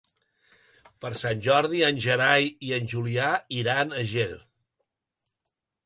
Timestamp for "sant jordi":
1.23-1.83